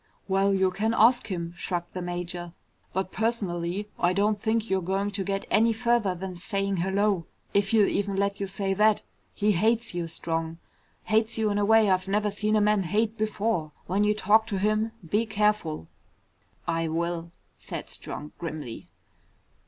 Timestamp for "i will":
16.67-17.29